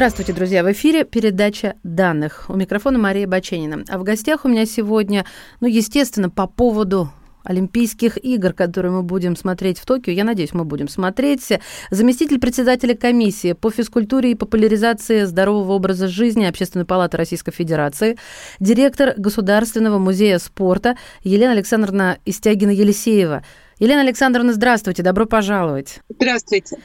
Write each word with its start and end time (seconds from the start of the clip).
Здравствуйте, 0.00 0.32
друзья! 0.32 0.64
В 0.64 0.72
эфире 0.72 1.04
передача 1.04 1.74
данных. 1.82 2.46
У 2.48 2.54
микрофона 2.54 2.98
Мария 2.98 3.26
Баченина. 3.26 3.84
А 3.86 3.98
в 3.98 4.02
гостях 4.02 4.46
у 4.46 4.48
меня 4.48 4.64
сегодня, 4.64 5.26
ну, 5.60 5.68
естественно, 5.68 6.30
по 6.30 6.46
поводу 6.46 7.12
Олимпийских 7.44 8.16
игр, 8.24 8.54
которые 8.54 8.92
мы 8.92 9.02
будем 9.02 9.36
смотреть 9.36 9.78
в 9.78 9.84
Токио, 9.84 10.10
я 10.14 10.24
надеюсь, 10.24 10.54
мы 10.54 10.64
будем 10.64 10.88
смотреть, 10.88 11.46
заместитель 11.90 12.40
председателя 12.40 12.96
комиссии 12.96 13.52
по 13.52 13.70
физкультуре 13.70 14.30
и 14.30 14.34
популяризации 14.34 15.24
здорового 15.24 15.72
образа 15.72 16.08
жизни 16.08 16.46
Общественной 16.46 16.86
палаты 16.86 17.18
Российской 17.18 17.52
Федерации, 17.52 18.16
директор 18.58 19.12
Государственного 19.18 19.98
музея 19.98 20.38
спорта 20.38 20.96
Елена 21.24 21.52
Александровна 21.52 22.16
Истягина-Елисеева. 22.24 23.44
Елена 23.78 24.00
Александровна, 24.00 24.54
здравствуйте, 24.54 25.02
добро 25.02 25.26
пожаловать. 25.26 26.00
Здравствуйте. 26.08 26.78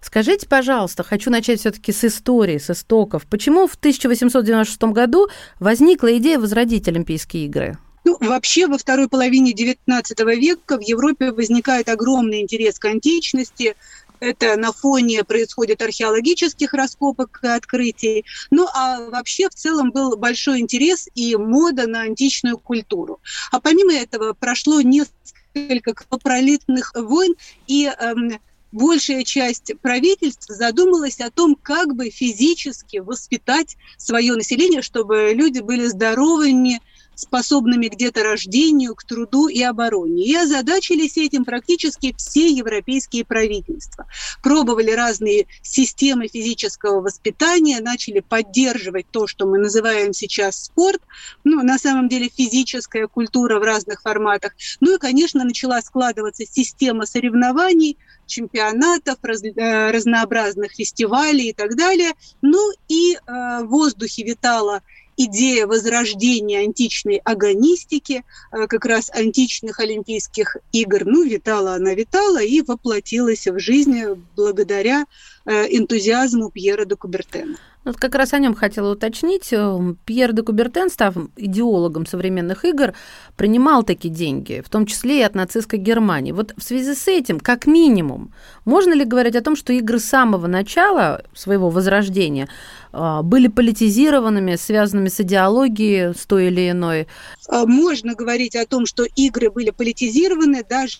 Скажите, 0.00 0.46
пожалуйста, 0.48 1.02
хочу 1.02 1.30
начать 1.30 1.60
все-таки 1.60 1.92
с 1.92 2.04
истории, 2.04 2.58
с 2.58 2.70
истоков. 2.70 3.26
Почему 3.26 3.66
в 3.66 3.74
1896 3.74 4.82
году 4.84 5.28
возникла 5.58 6.16
идея 6.16 6.38
возродить 6.38 6.88
Олимпийские 6.88 7.44
игры? 7.44 7.78
Ну, 8.04 8.16
вообще, 8.20 8.66
во 8.66 8.78
второй 8.78 9.08
половине 9.08 9.52
XIX 9.52 10.02
века 10.36 10.78
в 10.78 10.80
Европе 10.80 11.32
возникает 11.32 11.88
огромный 11.88 12.40
интерес 12.40 12.78
к 12.78 12.86
античности. 12.86 13.76
Это 14.20 14.56
на 14.56 14.72
фоне 14.72 15.24
происходит 15.24 15.82
археологических 15.82 16.72
раскопок 16.72 17.40
и 17.42 17.46
открытий. 17.46 18.24
Ну, 18.50 18.66
а 18.72 19.08
вообще 19.10 19.48
в 19.48 19.54
целом 19.54 19.90
был 19.92 20.16
большой 20.16 20.60
интерес 20.60 21.08
и 21.14 21.36
мода 21.36 21.86
на 21.86 22.02
античную 22.02 22.58
культуру. 22.58 23.20
А 23.50 23.60
помимо 23.60 23.92
этого 23.94 24.32
прошло 24.32 24.80
несколько 24.80 25.94
кровопролитных 25.94 26.92
войн, 26.94 27.34
и 27.66 27.86
эм, 27.86 28.38
большая 28.72 29.24
часть 29.24 29.72
правительств 29.80 30.46
задумалась 30.48 31.20
о 31.20 31.30
том, 31.30 31.54
как 31.54 31.94
бы 31.94 32.10
физически 32.10 32.98
воспитать 32.98 33.76
свое 33.96 34.34
население, 34.34 34.82
чтобы 34.82 35.32
люди 35.34 35.60
были 35.60 35.86
здоровыми, 35.86 36.80
способными 37.20 37.88
к 37.88 37.96
деторождению, 37.96 38.94
к 38.94 39.04
труду 39.04 39.48
и 39.48 39.62
обороне. 39.62 40.24
И 40.24 40.34
озадачились 40.34 41.18
этим 41.18 41.44
практически 41.44 42.14
все 42.16 42.48
европейские 42.48 43.24
правительства. 43.24 44.06
Пробовали 44.42 44.90
разные 44.90 45.46
системы 45.62 46.28
физического 46.28 47.00
воспитания, 47.00 47.80
начали 47.80 48.20
поддерживать 48.20 49.06
то, 49.10 49.26
что 49.26 49.46
мы 49.46 49.58
называем 49.58 50.12
сейчас 50.12 50.64
спорт, 50.64 51.02
ну, 51.44 51.62
на 51.62 51.78
самом 51.78 52.08
деле 52.08 52.30
физическая 52.34 53.06
культура 53.06 53.58
в 53.58 53.62
разных 53.62 54.00
форматах. 54.02 54.52
Ну 54.80 54.94
и, 54.94 54.98
конечно, 54.98 55.44
начала 55.44 55.82
складываться 55.82 56.44
система 56.46 57.04
соревнований, 57.04 57.98
чемпионатов, 58.30 59.18
раз, 59.22 59.42
э, 59.42 59.90
разнообразных 59.90 60.72
фестивалей 60.72 61.50
и 61.50 61.52
так 61.52 61.76
далее. 61.76 62.12
Ну 62.40 62.72
и 62.88 63.14
э, 63.14 63.18
в 63.62 63.66
воздухе 63.66 64.22
витала 64.22 64.80
идея 65.16 65.66
возрождения 65.66 66.60
античной 66.60 67.20
агонистики, 67.24 68.24
э, 68.52 68.66
как 68.66 68.86
раз 68.86 69.10
античных 69.10 69.80
Олимпийских 69.80 70.56
игр, 70.72 71.02
ну, 71.04 71.24
витала 71.24 71.74
она 71.74 71.92
витала 71.94 72.42
и 72.42 72.62
воплотилась 72.62 73.46
в 73.46 73.58
жизнь 73.58 74.00
благодаря 74.36 75.04
энтузиазму 75.46 76.50
Пьера 76.50 76.84
де 76.84 76.96
Кубертена. 76.96 77.56
Вот 77.82 77.96
как 77.96 78.14
раз 78.14 78.34
о 78.34 78.38
нем 78.38 78.54
хотела 78.54 78.92
уточнить. 78.92 79.52
Э, 79.52 79.94
Пьер 80.04 80.34
де 80.34 80.42
Кубертен, 80.42 80.90
став 80.90 81.14
идеологом 81.36 82.04
современных 82.04 82.66
игр, 82.66 82.92
принимал 83.36 83.84
такие 83.84 84.12
деньги, 84.12 84.62
в 84.64 84.68
том 84.68 84.84
числе 84.84 85.20
и 85.20 85.22
от 85.22 85.34
нацистской 85.34 85.78
Германии. 85.78 86.32
Вот 86.32 86.52
в 86.58 86.62
связи 86.62 86.94
с 86.94 87.08
этим, 87.08 87.40
как 87.40 87.66
минимум, 87.66 88.34
можно 88.66 88.92
ли 88.92 89.04
говорить 89.06 89.34
о 89.34 89.40
том, 89.40 89.56
что 89.56 89.72
игры 89.72 89.98
с 89.98 90.04
самого 90.04 90.46
начала 90.46 91.24
своего 91.32 91.70
возрождения 91.70 92.50
э, 92.92 93.20
были 93.22 93.48
политизированными, 93.48 94.56
связанными 94.56 95.08
с 95.08 95.18
идеологией 95.20 96.12
с 96.14 96.26
той 96.26 96.48
или 96.48 96.70
иной? 96.70 97.08
Э, 97.48 97.64
можно 97.64 98.14
говорить 98.14 98.56
о 98.56 98.66
том, 98.66 98.84
что 98.84 99.04
игры 99.16 99.50
были 99.50 99.70
политизированы, 99.70 100.64
даже, 100.68 100.98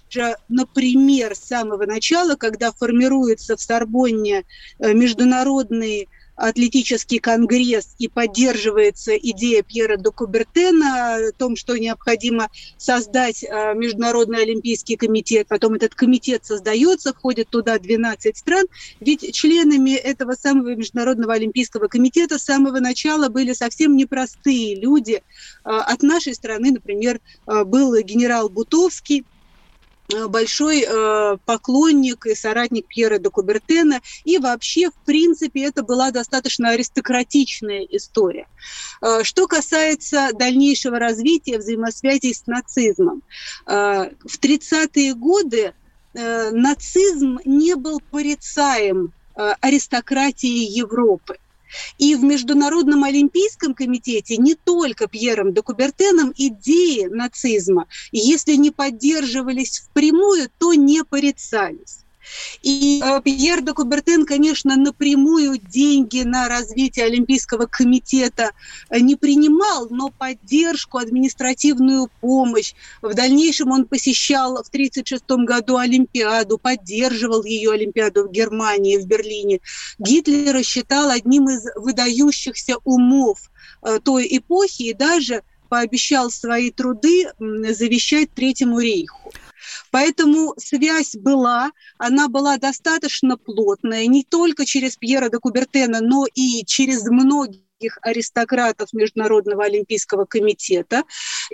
например, 0.48 1.34
с 1.34 1.40
самого 1.40 1.84
начала, 1.84 2.36
когда 2.36 2.72
формируется 2.72 3.58
в 3.58 3.60
Сорбонне 3.60 4.29
международный 4.78 6.08
атлетический 6.40 7.18
конгресс 7.18 7.94
и 7.98 8.08
поддерживается 8.08 9.14
идея 9.16 9.62
Пьера 9.62 9.96
де 9.96 10.10
Кубертена 10.10 11.16
о 11.16 11.32
том, 11.32 11.54
что 11.54 11.76
необходимо 11.76 12.48
создать 12.78 13.44
э, 13.44 13.74
Международный 13.74 14.42
олимпийский 14.42 14.96
комитет. 14.96 15.48
Потом 15.48 15.74
этот 15.74 15.94
комитет 15.94 16.44
создается, 16.44 17.12
входит 17.12 17.50
туда 17.50 17.78
12 17.78 18.36
стран. 18.36 18.66
Ведь 19.00 19.34
членами 19.34 19.94
этого 19.94 20.32
самого 20.32 20.74
Международного 20.74 21.34
олимпийского 21.34 21.88
комитета 21.88 22.38
с 22.38 22.44
самого 22.44 22.80
начала 22.80 23.28
были 23.28 23.52
совсем 23.52 23.94
непростые 23.96 24.76
люди. 24.76 25.22
Э, 25.64 25.68
от 25.68 26.02
нашей 26.02 26.34
страны, 26.34 26.72
например, 26.72 27.20
э, 27.46 27.64
был 27.64 27.94
генерал 28.02 28.48
Бутовский, 28.48 29.20
Э, 29.20 29.39
большой 30.28 30.84
э, 30.86 31.36
поклонник 31.44 32.26
и 32.26 32.34
соратник 32.34 32.86
Пьера 32.86 33.18
де 33.18 33.30
Кубертена. 33.30 34.00
И 34.24 34.38
вообще, 34.38 34.90
в 34.90 35.04
принципе, 35.04 35.64
это 35.64 35.82
была 35.82 36.10
достаточно 36.10 36.70
аристократичная 36.70 37.86
история. 37.90 38.46
Э, 39.02 39.22
что 39.22 39.46
касается 39.46 40.30
дальнейшего 40.34 40.98
развития 40.98 41.58
взаимосвязей 41.58 42.34
с 42.34 42.46
нацизмом. 42.46 43.22
Э, 43.66 44.10
в 44.24 44.38
30-е 44.38 45.14
годы 45.14 45.72
э, 46.14 46.50
нацизм 46.50 47.38
не 47.44 47.76
был 47.76 48.00
порицаем 48.10 49.12
э, 49.36 49.54
аристократии 49.60 50.78
Европы. 50.78 51.38
И 51.98 52.14
в 52.14 52.22
Международном 52.22 53.04
олимпийском 53.04 53.74
комитете 53.74 54.36
не 54.36 54.54
только 54.54 55.06
Пьером 55.06 55.52
де 55.52 55.62
Кубертеном 55.62 56.32
идеи 56.36 57.06
нацизма, 57.06 57.86
если 58.12 58.54
не 58.54 58.70
поддерживались 58.70 59.80
впрямую, 59.80 60.50
то 60.58 60.74
не 60.74 61.04
порицались. 61.04 62.04
И 62.62 63.00
э, 63.02 63.20
Пьер 63.22 63.62
де 63.62 63.72
Кубертен, 63.72 64.26
конечно, 64.26 64.76
напрямую 64.76 65.58
деньги 65.58 66.22
на 66.22 66.48
развитие 66.48 67.06
Олимпийского 67.06 67.66
комитета 67.66 68.52
э, 68.88 69.00
не 69.00 69.16
принимал, 69.16 69.88
но 69.90 70.10
поддержку, 70.10 70.98
административную 70.98 72.10
помощь. 72.20 72.74
В 73.02 73.14
дальнейшем 73.14 73.70
он 73.70 73.86
посещал 73.86 74.62
в 74.62 74.68
1936 74.68 75.24
году 75.46 75.76
Олимпиаду, 75.76 76.58
поддерживал 76.58 77.44
ее 77.44 77.72
Олимпиаду 77.72 78.28
в 78.28 78.32
Германии, 78.32 78.98
в 78.98 79.06
Берлине. 79.06 79.60
Гитлера 79.98 80.62
считал 80.62 81.10
одним 81.10 81.48
из 81.48 81.64
выдающихся 81.76 82.76
умов 82.84 83.50
э, 83.82 83.98
той 84.02 84.26
эпохи 84.30 84.82
и 84.82 84.94
даже 84.94 85.42
пообещал 85.70 86.30
свои 86.30 86.70
труды 86.70 87.30
завещать 87.38 88.32
Третьему 88.34 88.80
рейху. 88.80 89.32
Поэтому 89.90 90.54
связь 90.56 91.14
была, 91.14 91.72
она 91.98 92.28
была 92.28 92.56
достаточно 92.56 93.36
плотная, 93.36 94.06
не 94.06 94.24
только 94.24 94.66
через 94.66 94.96
Пьера 94.96 95.28
де 95.28 95.38
Кубертена, 95.38 96.00
но 96.00 96.26
и 96.34 96.64
через 96.64 97.04
многих 97.04 97.60
аристократов 98.02 98.92
Международного 98.92 99.64
олимпийского 99.64 100.26
комитета. 100.26 101.04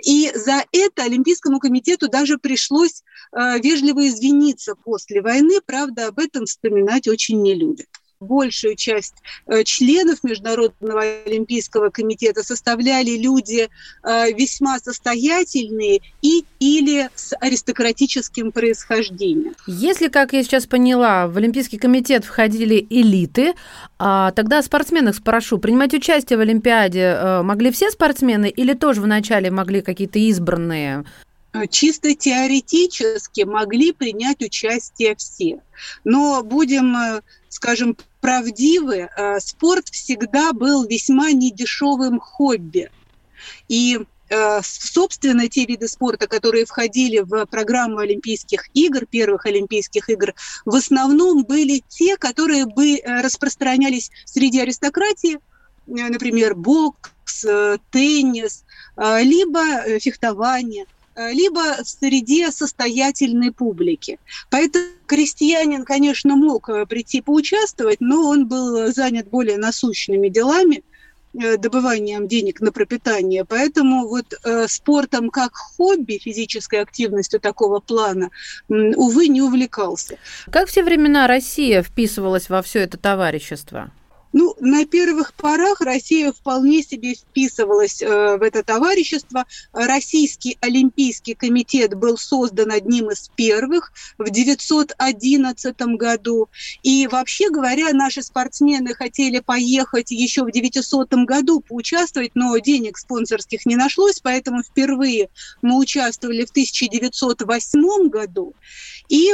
И 0.03 0.31
за 0.35 0.63
это 0.71 1.03
Олимпийскому 1.03 1.59
комитету 1.59 2.09
даже 2.09 2.37
пришлось 2.37 3.01
э, 3.31 3.59
вежливо 3.59 4.07
извиниться 4.07 4.75
после 4.75 5.21
войны. 5.21 5.61
Правда, 5.65 6.07
об 6.07 6.19
этом 6.19 6.45
вспоминать 6.45 7.07
очень 7.07 7.41
не 7.41 7.55
любят 7.55 7.87
большую 8.19 8.75
часть 8.75 9.15
э, 9.45 9.63
членов 9.63 10.23
Международного 10.23 11.03
олимпийского 11.25 11.89
комитета 11.89 12.43
составляли 12.43 13.17
люди 13.17 13.69
э, 14.03 14.31
весьма 14.33 14.79
состоятельные 14.79 16.01
и 16.21 16.43
или 16.59 17.09
с 17.15 17.35
аристократическим 17.39 18.51
происхождением. 18.51 19.55
Если, 19.67 20.07
как 20.07 20.33
я 20.33 20.43
сейчас 20.43 20.65
поняла, 20.65 21.27
в 21.27 21.37
Олимпийский 21.37 21.77
комитет 21.77 22.25
входили 22.25 22.85
элиты, 22.89 23.53
а 23.99 24.31
тогда 24.31 24.61
спортсменов 24.61 25.17
спрошу, 25.17 25.59
принимать 25.59 25.93
участие 25.93 26.37
в 26.37 26.41
Олимпиаде 26.41 27.01
э, 27.01 27.41
могли 27.43 27.71
все 27.71 27.91
спортсмены 27.91 28.49
или 28.49 28.73
тоже 28.73 29.01
вначале 29.01 29.51
могли 29.51 29.81
какие-то 29.81 30.19
избранные? 30.19 31.05
Чисто 31.65 32.13
теоретически 32.13 33.41
могли 33.41 33.91
принять 33.91 34.41
участие 34.41 35.15
все. 35.15 35.61
Но 36.03 36.43
будем, 36.43 37.21
скажем, 37.49 37.97
правдивы, 38.21 39.09
э, 39.15 39.39
спорт 39.39 39.89
всегда 39.89 40.53
был 40.53 40.85
весьма 40.85 41.31
недешевым 41.31 42.19
хобби. 42.19 42.91
И 43.67 43.99
Э, 44.29 44.59
собственно, 44.61 45.47
те 45.47 45.65
виды 45.65 45.87
спорта, 45.87 46.27
которые 46.27 46.65
входили 46.65 47.19
в 47.19 47.45
программу 47.45 47.99
Олимпийских 47.99 48.69
игр, 48.73 49.05
первых 49.05 49.45
Олимпийских 49.45 50.09
игр, 50.09 50.33
в 50.65 50.75
основном 50.75 51.43
были 51.43 51.83
те, 51.87 52.17
которые 52.17 52.65
бы 52.65 52.97
э, 52.97 53.21
распространялись 53.21 54.11
среди 54.25 54.59
аристократии, 54.59 55.35
э, 55.35 55.39
например, 55.87 56.55
бокс, 56.55 57.45
теннис, 57.91 58.63
либо 58.97 59.99
фехтование– 59.99 60.85
либо 61.17 61.83
среди 61.83 62.49
состоятельной 62.51 63.51
публики. 63.51 64.19
Поэтому 64.49 64.85
крестьянин, 65.05 65.83
конечно, 65.83 66.35
мог 66.35 66.69
прийти 66.87 67.21
поучаствовать, 67.21 68.01
но 68.01 68.29
он 68.29 68.47
был 68.47 68.91
занят 68.93 69.29
более 69.29 69.57
насущными 69.57 70.29
делами– 70.29 70.83
Э, 71.39 71.57
добыванием 71.57 72.27
денег 72.27 72.61
на 72.61 72.71
пропитание. 72.71 73.45
Поэтому 73.45 74.07
вот 74.07 74.25
э, 74.43 74.67
спортом 74.67 75.29
как 75.29 75.53
хобби, 75.55 76.17
физической 76.17 76.81
активностью 76.81 77.39
такого 77.39 77.79
плана, 77.79 78.29
увы, 78.69 79.27
не 79.27 79.41
увлекался. 79.41 80.17
Как 80.51 80.67
все 80.67 80.83
времена 80.83 81.27
Россия 81.27 81.83
вписывалась 81.83 82.49
во 82.49 82.61
все 82.61 82.79
это 82.79 82.97
товарищество? 82.97 83.91
Ну, 84.39 84.55
на 84.59 84.85
первых 84.85 85.33
порах 85.33 85.81
Россия 85.81 86.31
вполне 86.31 86.83
себе 86.83 87.15
вписывалась 87.15 88.03
э, 88.03 88.37
в 88.37 88.43
это 88.43 88.61
товарищество. 88.61 89.45
Российский 89.73 90.59
Олимпийский 90.61 91.33
комитет 91.33 91.95
был 91.95 92.19
создан 92.19 92.69
одним 92.69 93.09
из 93.09 93.31
первых 93.35 93.91
в 94.19 94.29
1911 94.29 95.81
году. 95.97 96.49
И 96.83 97.07
вообще 97.07 97.49
говоря, 97.49 97.91
наши 97.93 98.21
спортсмены 98.21 98.93
хотели 98.93 99.39
поехать 99.39 100.11
еще 100.11 100.43
в 100.43 100.51
900 100.51 101.09
году 101.25 101.61
поучаствовать, 101.61 102.33
но 102.35 102.55
денег 102.59 102.99
спонсорских 102.99 103.65
не 103.65 103.75
нашлось, 103.75 104.19
поэтому 104.19 104.61
впервые 104.61 105.29
мы 105.63 105.79
участвовали 105.79 106.45
в 106.45 106.51
1908 106.51 108.09
году. 108.09 108.53
И 109.09 109.31
э, 109.31 109.33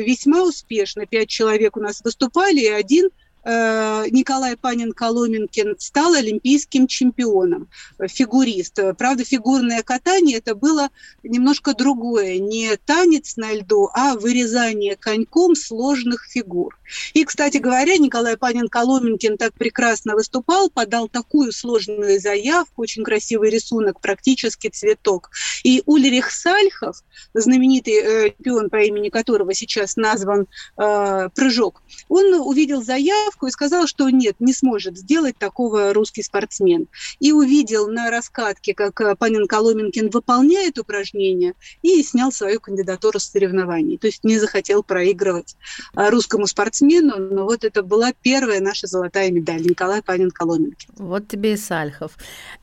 весьма 0.00 0.44
успешно. 0.44 1.04
Пять 1.04 1.28
человек 1.28 1.76
у 1.76 1.80
нас 1.80 2.00
выступали, 2.02 2.60
и 2.60 2.68
один– 2.68 3.10
Николай 3.44 4.56
Панин-Коломенкин 4.56 5.76
стал 5.78 6.14
олимпийским 6.14 6.86
чемпионом, 6.86 7.68
фигурист. 8.08 8.78
Правда, 8.96 9.24
фигурное 9.24 9.82
катание 9.82 10.38
это 10.38 10.54
было 10.54 10.88
немножко 11.22 11.74
другое, 11.74 12.38
не 12.38 12.76
танец 12.76 13.36
на 13.36 13.52
льду, 13.52 13.90
а 13.92 14.14
вырезание 14.14 14.96
коньком 14.96 15.54
сложных 15.54 16.26
фигур. 16.26 16.78
И, 17.12 17.24
кстати 17.24 17.58
говоря, 17.58 17.96
Николай 17.98 18.36
Панин-Коломенкин 18.36 19.36
так 19.36 19.52
прекрасно 19.54 20.14
выступал, 20.14 20.70
подал 20.70 21.08
такую 21.08 21.52
сложную 21.52 22.20
заявку, 22.20 22.82
очень 22.82 23.04
красивый 23.04 23.50
рисунок, 23.50 24.00
практически 24.00 24.68
цветок. 24.68 25.30
И 25.64 25.82
Ульрих 25.86 26.30
Сальхов, 26.30 27.02
знаменитый 27.34 27.94
э, 27.94 28.30
чемпион, 28.30 28.70
по 28.70 28.82
имени 28.82 29.08
которого 29.08 29.52
сейчас 29.54 29.96
назван 29.96 30.46
э, 30.76 31.28
«Прыжок», 31.34 31.82
он 32.08 32.34
увидел 32.34 32.82
заявку, 32.82 33.33
заявку 33.34 33.46
и 33.46 33.50
сказал, 33.50 33.86
что 33.86 34.08
нет, 34.10 34.36
не 34.38 34.52
сможет 34.52 34.96
сделать 34.96 35.36
такого 35.38 35.92
русский 35.92 36.22
спортсмен. 36.22 36.86
И 37.20 37.32
увидел 37.32 37.88
на 37.88 38.10
раскатке, 38.10 38.74
как 38.74 39.00
э, 39.00 39.14
Панин 39.16 39.46
Коломенкин 39.46 40.10
выполняет 40.10 40.78
упражнение, 40.78 41.54
и 41.82 42.02
снял 42.02 42.32
свою 42.32 42.60
кандидатуру 42.60 43.18
с 43.18 43.24
соревнований. 43.24 43.98
То 43.98 44.06
есть 44.06 44.24
не 44.24 44.38
захотел 44.38 44.82
проигрывать 44.82 45.56
э, 45.96 46.10
русскому 46.10 46.46
спортсмену, 46.46 47.18
но 47.18 47.44
вот 47.44 47.64
это 47.64 47.82
была 47.82 48.12
первая 48.22 48.60
наша 48.60 48.86
золотая 48.86 49.30
медаль 49.30 49.62
Николай 49.62 50.02
Панин 50.02 50.30
Коломенкин. 50.30 50.90
Вот 50.96 51.28
тебе 51.28 51.54
и 51.54 51.56
Сальхов. 51.56 52.12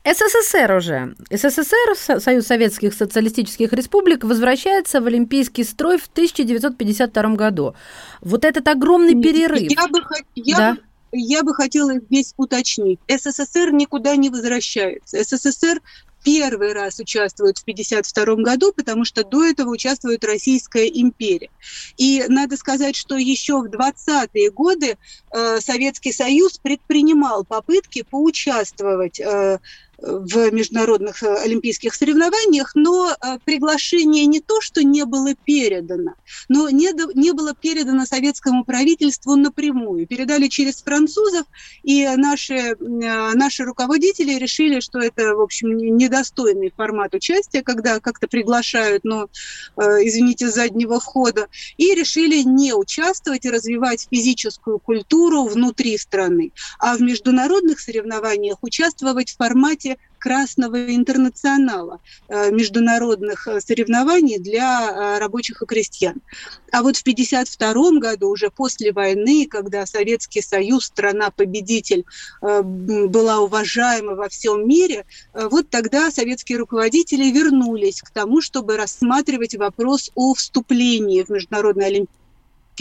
СССР 0.04 0.72
уже. 0.72 1.14
СССР, 1.30 2.20
Союз 2.20 2.46
Советских 2.46 2.94
Социалистических 2.94 3.72
Республик, 3.72 4.24
возвращается 4.24 5.00
в 5.00 5.06
Олимпийский 5.06 5.64
строй 5.64 5.98
в 5.98 6.06
1952 6.06 7.36
году. 7.36 7.74
Вот 8.20 8.44
этот 8.44 8.68
огромный 8.68 9.20
перерыв. 9.20 9.70
Я 9.70 9.88
бы, 9.88 10.00
я 10.34 10.61
да. 10.62 10.78
я 11.12 11.42
бы 11.42 11.54
хотела 11.54 11.98
здесь 11.98 12.34
уточнить. 12.36 13.00
СССР 13.08 13.72
никуда 13.72 14.16
не 14.16 14.30
возвращается. 14.30 15.22
СССР 15.22 15.80
первый 16.24 16.72
раз 16.72 16.98
участвует 16.98 17.58
в 17.58 17.62
1952 17.62 18.44
году, 18.44 18.72
потому 18.72 19.04
что 19.04 19.24
до 19.24 19.44
этого 19.44 19.70
участвует 19.70 20.24
Российская 20.24 20.86
империя. 20.86 21.50
И 21.96 22.24
надо 22.28 22.56
сказать, 22.56 22.96
что 22.96 23.16
еще 23.16 23.60
в 23.60 23.66
20-е 23.66 24.50
годы 24.50 24.96
э, 25.30 25.60
Советский 25.60 26.12
Союз 26.12 26.58
предпринимал 26.58 27.44
попытки 27.44 28.02
поучаствовать 28.02 29.20
э, 29.20 29.58
в 30.02 30.50
международных 30.50 31.22
э, 31.22 31.34
олимпийских 31.44 31.94
соревнованиях, 31.94 32.72
но 32.74 33.10
э, 33.10 33.38
приглашение 33.44 34.26
не 34.26 34.40
то, 34.40 34.60
что 34.60 34.82
не 34.82 35.04
было 35.04 35.34
передано, 35.34 36.14
но 36.48 36.68
не, 36.70 36.90
не 37.14 37.32
было 37.32 37.54
передано 37.54 38.04
советскому 38.04 38.64
правительству 38.64 39.36
напрямую. 39.36 40.06
Передали 40.06 40.48
через 40.48 40.82
французов, 40.82 41.46
и 41.82 42.06
наши, 42.16 42.54
э, 42.54 42.74
наши 42.78 43.64
руководители 43.64 44.38
решили, 44.38 44.80
что 44.80 44.98
это, 44.98 45.36
в 45.36 45.40
общем, 45.40 45.76
недостойный 45.76 46.72
формат 46.76 47.14
участия, 47.14 47.62
когда 47.62 48.00
как-то 48.00 48.26
приглашают, 48.26 49.04
но, 49.04 49.28
извините, 49.76 50.48
с 50.48 50.54
заднего 50.54 51.00
входа, 51.00 51.48
и 51.76 51.94
решили 51.94 52.42
не 52.42 52.72
участвовать 52.72 53.44
и 53.44 53.50
развивать 53.50 54.08
физическую 54.10 54.78
культуру 54.78 55.44
внутри 55.44 55.96
страны, 55.98 56.52
а 56.78 56.96
в 56.96 57.00
международных 57.00 57.80
соревнованиях 57.80 58.58
участвовать 58.62 59.30
в 59.30 59.36
формате 59.36 59.91
Красного 60.22 60.94
интернационала 60.94 61.98
э, 62.28 62.52
международных 62.52 63.48
э, 63.48 63.60
соревнований 63.60 64.38
для 64.38 64.88
э, 64.88 65.18
рабочих 65.18 65.62
и 65.62 65.66
крестьян. 65.66 66.22
А 66.70 66.82
вот 66.82 66.96
в 66.96 67.00
1952 67.00 67.98
году, 67.98 68.28
уже 68.28 68.48
после 68.50 68.92
войны, 68.92 69.48
когда 69.50 69.84
Советский 69.84 70.40
Союз, 70.40 70.84
страна-победитель, 70.84 72.04
была 72.40 73.40
уважаема 73.40 74.14
во 74.14 74.28
всем 74.28 74.66
мире, 74.66 75.04
вот 75.34 75.68
тогда 75.70 76.10
советские 76.10 76.58
руководители 76.58 77.24
вернулись 77.30 78.00
к 78.00 78.10
тому, 78.10 78.40
чтобы 78.40 78.76
рассматривать 78.76 79.56
вопрос 79.56 80.12
о 80.14 80.34
вступлении 80.34 81.24
в 81.24 81.30
Международный 81.30 81.86
олимпийский 81.86 82.21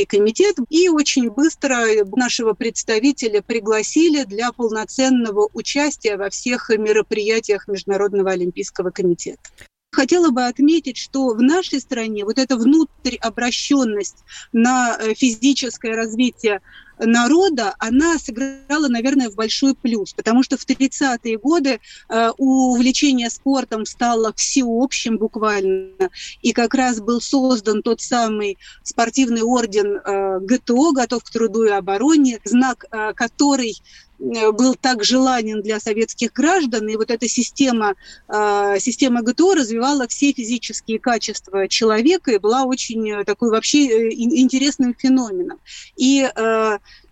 комитет, 0.06 0.58
и 0.70 0.90
очень 0.90 1.30
быстро 1.30 1.86
нашего 2.16 2.54
представителя 2.54 3.42
пригласили 3.42 4.24
для 4.24 4.52
полноценного 4.52 5.50
участия 5.54 6.18
во 6.18 6.30
всех 6.30 6.70
мероприятиях 6.70 7.68
Международного 7.68 8.32
олимпийского 8.32 8.92
комитета. 8.92 9.42
Хотела 9.92 10.30
бы 10.30 10.46
отметить, 10.46 10.98
что 10.98 11.30
в 11.30 11.42
нашей 11.42 11.82
стране 11.82 12.24
вот 12.24 12.40
эта 12.40 12.56
внутриобращенность 12.56 14.24
на 14.54 14.98
э, 14.98 15.14
физическое 15.14 15.94
развитие 15.94 16.62
народа, 17.06 17.76
она 17.80 18.18
сыграла, 18.18 18.88
наверное, 18.88 19.30
в 19.30 19.36
большой 19.36 19.76
плюс, 19.76 20.14
потому 20.14 20.44
что 20.44 20.58
в 20.58 20.66
30-е 20.66 21.38
годы 21.38 21.80
э, 22.10 22.30
увлечение 22.38 23.30
спортом 23.30 23.86
стало 23.86 24.34
всеобщим 24.34 25.18
буквально, 25.18 26.10
и 26.42 26.54
как 26.54 26.74
раз 26.74 27.00
был 27.00 27.22
создан 27.22 27.82
тот 27.82 28.02
самый 28.02 28.58
спортивный 28.84 29.42
орден 29.42 29.98
э, 29.98 30.40
ГТО 30.42 30.92
«Готов 30.92 31.24
к 31.24 31.30
труду 31.30 31.64
и 31.64 31.70
обороне», 31.70 32.40
знак, 32.44 32.86
э, 32.92 33.14
который 33.14 33.76
был 34.22 34.76
так 34.76 35.04
желанен 35.04 35.62
для 35.62 35.80
советских 35.80 36.32
граждан, 36.34 36.88
и 36.88 36.96
вот 36.96 37.10
эта 37.10 37.28
система, 37.28 37.96
э, 38.28 38.76
система 38.80 39.24
ГТО 39.24 39.56
развивала 39.56 40.08
все 40.08 40.32
физические 40.32 41.00
качества 41.00 41.68
человека 41.68 42.32
и 42.32 42.38
была 42.38 42.64
очень 42.64 43.10
э, 43.10 43.24
такой 43.24 43.50
вообще 43.50 44.12
интересным 44.12 44.96
феноменом. 44.98 45.60
И 45.96 46.28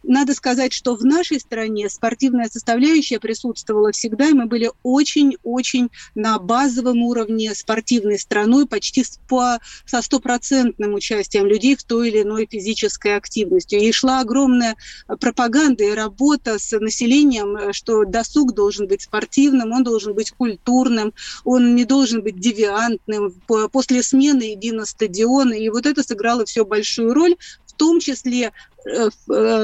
надо 0.04 0.34
сказать, 0.34 0.74
что 0.74 0.96
в 0.96 1.04
нашей 1.04 1.40
стране 1.40 1.90
спортивная 1.90 2.50
составляющая 2.52 3.20
присутствовала 3.20 3.92
всегда, 3.92 4.28
и 4.28 4.34
мы 4.34 4.46
были 4.46 4.72
очень-очень 4.84 5.90
на 6.16 6.40
базовом 6.40 7.04
уровне 7.04 7.54
спортивной 7.54 8.18
страной, 8.18 8.66
почти 8.66 9.04
по, 9.28 9.60
со 9.86 10.02
стопроцентным 10.02 10.94
участием 10.94 11.46
людей 11.46 11.76
в 11.76 11.84
той 11.84 12.10
или 12.10 12.22
иной 12.22 12.48
физической 12.50 13.16
активности. 13.16 13.76
И 13.76 13.92
шла 13.92 14.22
огромная 14.22 14.76
пропаганда 15.20 15.84
и 15.84 15.92
работа 15.92 16.60
с 16.60 16.78
населением, 16.80 17.74
что 17.74 18.06
досуг 18.06 18.54
должен 18.54 18.88
быть 18.88 19.04
спортивным, 19.04 19.72
он 19.72 19.84
должен 19.84 20.14
быть 20.14 20.32
культурным, 20.32 21.14
он 21.44 21.76
не 21.76 21.86
должен 21.86 22.22
быть 22.22 22.40
девиантным. 22.40 23.34
После 23.72 24.02
смены 24.04 24.54
иди 24.54 24.72
на 24.72 24.86
стадион, 24.86 25.54
и 25.54 25.70
вот 25.70 25.86
это 25.86 26.04
сыграло 26.04 26.46
все 26.46 26.66
большую 26.66 27.14
роль, 27.14 27.36
в 27.66 27.74
том 27.74 28.00
числе 28.00 28.52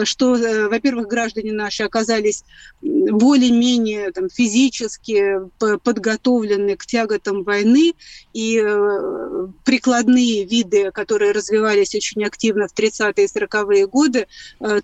что, 0.06 0.38
во-первых, 0.70 1.08
граждане 1.08 1.54
наши 1.54 1.84
оказались 1.84 2.44
более-менее 2.82 4.12
там, 4.12 4.30
физически 4.30 5.40
подготовлены 5.58 6.76
к 6.76 6.86
тяготам 6.86 7.44
войны, 7.44 7.94
и 8.34 8.62
прикладные 9.64 10.46
виды, 10.46 10.92
которые 10.92 11.32
развивались 11.32 11.96
очень 11.96 12.24
активно 12.24 12.68
в 12.68 12.74
30-е 12.74 13.26
и 13.26 13.28
40-е 13.28 13.88
годы, 13.88 14.28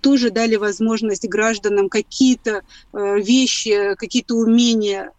тоже 0.00 0.30
дали 0.30 0.56
возможность 0.56 1.28
гражданам 1.28 1.88
какие-то 1.88 2.62
вещи, 2.92 3.94
какие-то 3.96 4.34
умения 4.34 5.12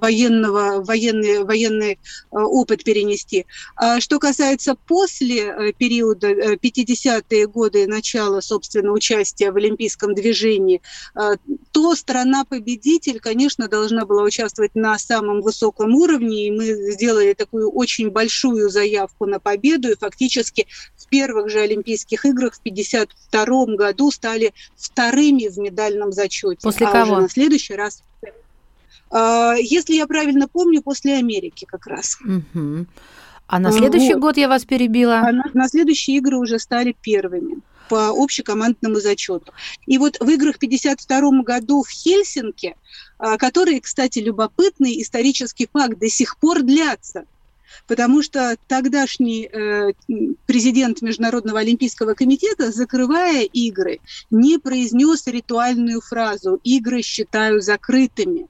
военного, 0.00 0.84
военный, 0.84 1.42
военный 1.42 1.98
опыт 2.30 2.84
перенести. 2.84 3.46
А 3.74 4.00
что 4.00 4.20
касается 4.20 4.76
после 4.86 5.72
периода 5.76 6.54
50-е 6.54 7.43
годы, 7.46 7.86
начала, 7.86 8.40
собственно, 8.40 8.92
участия 8.92 9.50
в 9.50 9.56
олимпийском 9.56 10.14
движении, 10.14 10.82
то 11.72 11.94
страна-победитель, 11.94 13.20
конечно, 13.20 13.68
должна 13.68 14.04
была 14.06 14.22
участвовать 14.22 14.74
на 14.74 14.98
самом 14.98 15.40
высоком 15.40 15.94
уровне, 15.94 16.46
и 16.46 16.50
мы 16.50 16.92
сделали 16.92 17.34
такую 17.34 17.70
очень 17.70 18.10
большую 18.10 18.70
заявку 18.70 19.26
на 19.26 19.40
победу, 19.40 19.90
и 19.90 19.96
фактически 19.96 20.66
в 20.96 21.08
первых 21.08 21.50
же 21.50 21.60
Олимпийских 21.60 22.24
играх 22.24 22.54
в 22.54 22.60
52 22.60 23.76
году 23.76 24.10
стали 24.10 24.52
вторыми 24.76 25.48
в 25.48 25.58
медальном 25.58 26.12
зачете. 26.12 26.60
После 26.62 26.86
а 26.86 26.92
кого? 26.92 27.12
Уже 27.12 27.22
на 27.22 27.28
следующий 27.28 27.74
раз 27.74 28.02
а, 29.10 29.54
если 29.54 29.94
я 29.94 30.08
правильно 30.08 30.48
помню, 30.48 30.82
после 30.82 31.14
Америки 31.14 31.66
как 31.66 31.86
раз. 31.86 32.18
Угу. 32.24 32.86
А 33.54 33.60
на 33.60 33.70
следующий 33.70 34.14
вот. 34.14 34.20
год 34.20 34.36
я 34.36 34.48
вас 34.48 34.64
перебила? 34.64 35.20
А 35.20 35.30
на, 35.30 35.44
на 35.54 35.68
следующие 35.68 36.16
игры 36.16 36.38
уже 36.38 36.58
стали 36.58 36.90
первыми 36.90 37.60
по 37.88 38.08
общекомандному 38.08 38.96
зачету. 38.96 39.52
И 39.86 39.96
вот 39.96 40.16
в 40.18 40.28
играх 40.28 40.58
52 40.58 41.42
году 41.42 41.84
в 41.84 41.88
Хельсинки, 41.88 42.74
а, 43.16 43.36
которые, 43.36 43.80
кстати, 43.80 44.18
любопытный 44.18 45.00
исторический 45.00 45.68
факт, 45.72 46.00
до 46.00 46.08
сих 46.08 46.36
пор 46.38 46.62
длятся, 46.62 47.26
потому 47.86 48.24
что 48.24 48.56
тогдашний 48.66 49.44
э, 49.44 49.92
президент 50.46 51.00
Международного 51.00 51.60
олимпийского 51.60 52.14
комитета, 52.14 52.72
закрывая 52.72 53.44
игры, 53.44 54.00
не 54.32 54.58
произнес 54.58 55.28
ритуальную 55.28 56.00
фразу 56.00 56.58
«игры 56.64 57.02
считаю 57.02 57.60
закрытыми». 57.60 58.48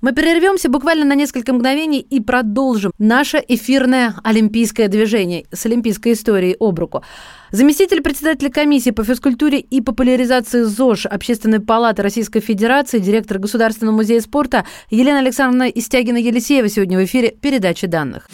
Мы 0.00 0.12
прервемся 0.12 0.68
буквально 0.68 1.04
на 1.04 1.14
несколько 1.14 1.52
мгновений 1.52 2.00
и 2.00 2.20
продолжим 2.20 2.92
наше 2.98 3.42
эфирное 3.46 4.14
олимпийское 4.22 4.88
движение 4.88 5.44
с 5.52 5.66
олимпийской 5.66 6.12
историей 6.12 6.56
об 6.60 6.78
руку. 6.78 7.02
Заместитель 7.50 8.02
председателя 8.02 8.50
комиссии 8.50 8.90
по 8.90 9.04
физкультуре 9.04 9.60
и 9.60 9.80
популяризации 9.80 10.62
ЗОЖ 10.62 11.06
Общественной 11.06 11.60
палаты 11.60 12.02
Российской 12.02 12.40
Федерации, 12.40 12.98
директор 12.98 13.38
Государственного 13.38 13.96
музея 13.96 14.20
спорта 14.20 14.66
Елена 14.90 15.20
Александровна 15.20 15.68
Истягина-Елисеева 15.70 16.68
сегодня 16.68 16.98
в 16.98 17.04
эфире 17.04 17.30
передачи 17.30 17.86
данных. 17.86 18.28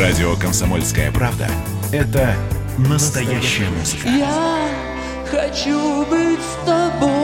Радио 0.00 0.34
«Комсомольская 0.36 1.12
правда»– 1.12 1.46
это 1.92 2.34
настоящая 2.78 3.68
музыка. 3.78 4.08
Я 4.08 4.68
хочу 5.30 6.04
быть 6.06 6.40
с 6.40 6.66
тобой 6.66 7.23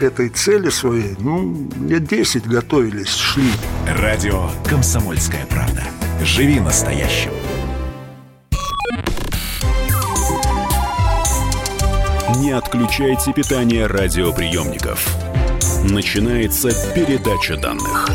к 0.00 0.02
этой 0.02 0.30
цели 0.30 0.70
своей, 0.70 1.14
ну, 1.18 1.68
лет 1.86 2.04
10 2.04 2.46
готовились, 2.46 3.14
шли. 3.14 3.50
Радио 3.86 4.48
«Комсомольская 4.66 5.44
правда». 5.44 5.82
Живи 6.24 6.58
настоящим. 6.58 7.32
Не 12.38 12.52
отключайте 12.52 13.34
питание 13.34 13.86
радиоприемников. 13.86 15.06
Начинается 15.84 16.70
передача 16.94 17.58
данных. 17.58 18.08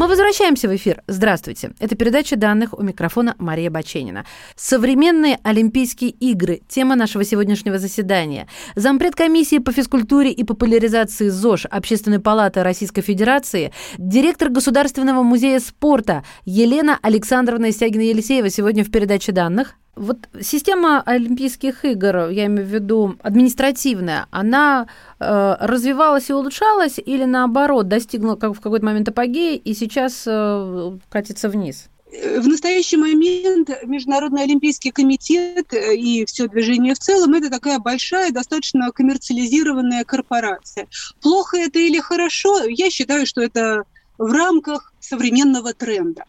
Мы 0.00 0.08
возвращаемся 0.08 0.66
в 0.66 0.74
эфир. 0.74 1.02
Здравствуйте. 1.08 1.72
Это 1.78 1.94
передача 1.94 2.34
данных 2.34 2.72
у 2.72 2.82
микрофона 2.82 3.34
Мария 3.38 3.70
Баченина. 3.70 4.24
Современные 4.56 5.38
Олимпийские 5.42 6.08
игры– 6.08 6.62
тема 6.68 6.96
нашего 6.96 7.22
сегодняшнего 7.22 7.78
заседания. 7.78 8.48
Зампред 8.74 9.14
комиссии 9.14 9.58
по 9.58 9.72
физкультуре 9.72 10.32
и 10.32 10.42
популяризации 10.42 11.28
ЗОЖ 11.28 11.66
Общественной 11.66 12.18
палаты 12.18 12.62
Российской 12.62 13.02
Федерации, 13.02 13.74
директор 13.98 14.48
Государственного 14.48 15.22
музея 15.22 15.60
спорта 15.60 16.24
Елена 16.46 16.98
Александровна 17.02 17.68
Истягина-Елисеева 17.68 18.48
сегодня 18.48 18.84
в 18.84 18.90
передаче 18.90 19.32
данных. 19.32 19.74
Вот 19.96 20.28
система 20.40 21.02
Олимпийских 21.02 21.84
игр, 21.84 22.28
я 22.28 22.46
имею 22.46 22.66
в 22.66 22.70
виду 22.70 23.16
административная, 23.22 24.26
она 24.30 24.86
э, 25.18 25.56
развивалась 25.60 26.30
и 26.30 26.32
улучшалась 26.32 26.98
или 27.04 27.24
наоборот 27.24 27.88
достигла 27.88 28.36
как 28.36 28.54
в 28.54 28.60
какой-то 28.60 28.84
момент 28.84 29.08
апогея 29.08 29.56
и 29.58 29.74
сейчас 29.74 30.24
э, 30.26 30.98
катится 31.08 31.48
вниз? 31.48 31.88
В 32.12 32.48
настоящий 32.48 32.96
момент 32.96 33.70
Международный 33.84 34.42
Олимпийский 34.42 34.90
комитет 34.90 35.72
э, 35.72 35.96
и 35.96 36.24
все 36.24 36.48
движение 36.48 36.94
в 36.94 36.98
целом 36.98 37.34
это 37.34 37.50
такая 37.50 37.78
большая, 37.78 38.30
достаточно 38.30 38.90
коммерциализированная 38.92 40.04
корпорация. 40.04 40.86
Плохо 41.20 41.56
это 41.58 41.78
или 41.78 41.98
хорошо? 41.98 42.64
Я 42.64 42.90
считаю, 42.90 43.26
что 43.26 43.42
это 43.42 43.84
в 44.18 44.32
рамках 44.32 44.92
современного 45.00 45.72
тренда. 45.72 46.24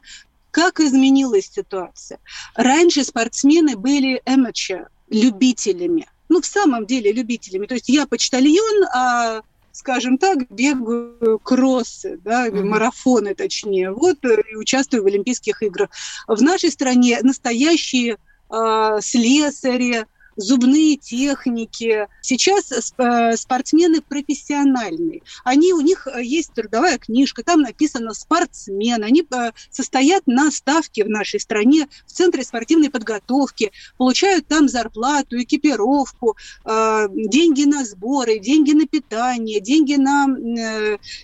Как 0.51 0.79
изменилась 0.79 1.49
ситуация? 1.51 2.19
Раньше 2.55 3.03
спортсмены 3.03 3.77
были 3.77 4.21
amateur, 4.25 4.87
любителями. 5.09 6.07
Ну, 6.29 6.41
в 6.41 6.45
самом 6.45 6.85
деле, 6.85 7.11
любителями. 7.11 7.65
То 7.65 7.73
есть 7.75 7.89
я 7.89 8.05
почтальон, 8.05 8.85
а 8.93 9.41
скажем 9.71 10.17
так, 10.17 10.49
бегаю 10.49 11.39
кроссы, 11.39 12.19
да, 12.23 12.47
mm-hmm. 12.47 12.63
марафоны 12.63 13.35
точнее, 13.35 13.91
вот 13.91 14.23
э, 14.25 14.41
и 14.51 14.55
участвую 14.55 15.03
в 15.03 15.07
Олимпийских 15.07 15.63
играх. 15.63 15.89
В 16.27 16.41
нашей 16.41 16.71
стране 16.71 17.19
настоящие 17.21 18.17
э, 18.49 18.97
слесари, 19.01 20.05
зубные 20.35 20.97
техники. 20.97 22.07
Сейчас 22.21 22.71
э, 22.71 23.37
спортсмены 23.37 24.01
профессиональные. 24.01 25.21
Они, 25.43 25.73
у 25.73 25.81
них 25.81 26.07
э, 26.07 26.23
есть 26.23 26.53
трудовая 26.53 26.97
книжка, 26.97 27.43
там 27.43 27.61
написано 27.61 28.13
«спортсмен». 28.13 29.03
Они 29.03 29.23
э, 29.29 29.51
состоят 29.69 30.27
на 30.27 30.51
ставке 30.51 31.03
в 31.03 31.09
нашей 31.09 31.39
стране 31.39 31.87
в 32.05 32.11
Центре 32.11 32.43
спортивной 32.43 32.89
подготовки, 32.89 33.71
получают 33.97 34.47
там 34.47 34.67
зарплату, 34.67 35.41
экипировку, 35.41 36.35
деньги 36.65 37.63
на 37.63 37.85
сборы, 37.85 38.39
деньги 38.39 38.71
на 38.73 38.87
питание, 38.87 39.59
деньги 39.59 39.95
на 39.95 40.25